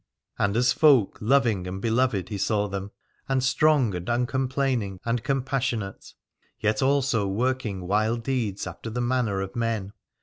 And 0.39 0.57
as 0.57 0.73
folk 0.73 1.19
loving 1.21 1.67
and 1.67 1.79
beloved 1.79 2.29
he 2.29 2.39
saw 2.39 2.67
them, 2.67 2.89
and 3.29 3.43
strong 3.43 3.93
and 3.93 4.09
uncomplaining 4.09 4.99
and 5.05 5.23
com 5.23 5.43
passionate, 5.43 6.15
yet 6.59 6.81
also 6.81 7.27
working 7.27 7.85
wild 7.87 8.23
deeds, 8.23 8.65
after 8.65 8.89
the 8.89 8.99
manner 8.99 9.41
of 9.41 9.55
men. 9.55 9.93